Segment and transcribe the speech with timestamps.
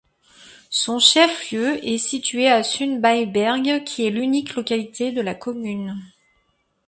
[0.71, 5.95] Son chef-lieu est situé à Sundbyberg qui est l'unique localité de la commune.